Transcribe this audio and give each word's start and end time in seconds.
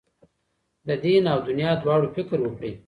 د 0.87 0.89
دین 1.03 1.23
او 1.33 1.39
دنیا 1.47 1.71
دواړو 1.83 2.07
فکر 2.15 2.37
وکړئ. 2.41 2.73